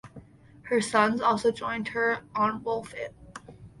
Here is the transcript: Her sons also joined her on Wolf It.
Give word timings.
Her 0.63 0.81
sons 0.81 1.21
also 1.21 1.51
joined 1.51 1.89
her 1.89 2.23
on 2.33 2.63
Wolf 2.63 2.91
It. 2.95 3.13